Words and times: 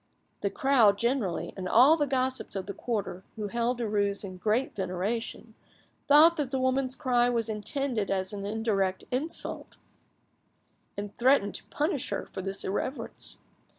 The 0.39 0.49
crowd 0.49 0.97
generally, 0.97 1.53
and 1.55 1.69
all 1.69 1.95
the 1.95 2.07
gossips 2.07 2.55
of 2.55 2.65
the 2.65 2.73
quarter, 2.73 3.23
who 3.35 3.49
held 3.49 3.77
Derues 3.79 4.23
in 4.23 4.37
great 4.37 4.75
veneration, 4.75 5.53
thought 6.07 6.37
that 6.37 6.49
the 6.49 6.57
woman's 6.59 6.95
cry 6.95 7.29
was 7.29 7.47
intended 7.47 8.09
as 8.09 8.33
an 8.33 8.43
indirect 8.43 9.03
insult, 9.11 9.77
and 10.97 11.15
threatened 11.15 11.53
to 11.53 11.65
punish 11.67 12.09
her 12.09 12.25
for 12.25 12.41
this 12.41 12.65
irreverence. 12.65 13.37